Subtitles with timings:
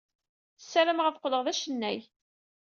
[0.63, 1.99] Ssarameɣ ad qqleɣ d acennay.